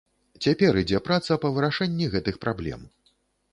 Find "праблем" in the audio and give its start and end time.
2.47-2.85